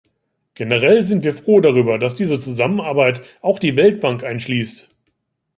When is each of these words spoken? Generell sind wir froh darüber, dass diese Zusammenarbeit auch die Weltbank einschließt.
Generell 0.55 1.03
sind 1.03 1.23
wir 1.23 1.35
froh 1.35 1.59
darüber, 1.61 1.99
dass 1.99 2.15
diese 2.15 2.39
Zusammenarbeit 2.39 3.21
auch 3.41 3.59
die 3.59 3.75
Weltbank 3.75 4.23
einschließt. 4.23 4.89